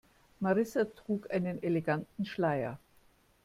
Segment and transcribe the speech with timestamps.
[0.41, 2.79] Marissa trug einen eleganten Schleier.